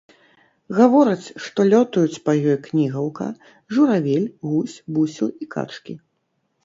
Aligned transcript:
Гавораць, 0.77 1.27
што 1.47 1.65
лётаюць 1.73 2.21
па 2.29 2.35
ёй 2.51 2.57
кнігаўка, 2.67 3.27
журавель, 3.77 4.27
гусь, 4.51 4.81
бусел 4.97 5.27
і 5.47 5.51
качкі. 5.57 5.95